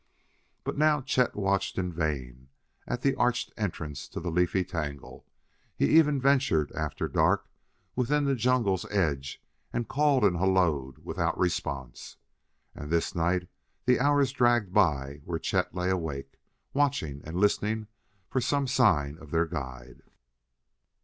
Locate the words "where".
15.23-15.37